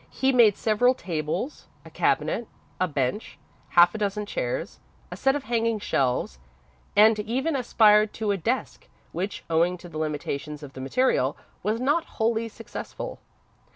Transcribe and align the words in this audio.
He 0.09 0.31
made 0.31 0.57
several 0.57 0.95
tables, 0.95 1.67
a 1.85 1.91
cabinet, 1.91 2.47
a 2.79 2.87
bench, 2.87 3.37
half 3.69 3.93
a 3.93 3.99
dozen 3.99 4.25
chairs, 4.25 4.79
a 5.11 5.15
set 5.15 5.35
of 5.35 5.43
hanging 5.43 5.77
shelves, 5.79 6.39
and 6.95 7.19
even 7.19 7.55
aspired 7.55 8.11
to 8.13 8.31
a 8.31 8.35
desk, 8.37 8.87
which, 9.11 9.43
owing 9.47 9.77
to 9.77 9.87
the 9.87 9.99
limitations 9.99 10.63
of 10.63 10.73
the 10.73 10.81
material, 10.81 11.37
was 11.61 11.79
not 11.79 12.03
wholly 12.17 12.49
successful. 12.49 13.19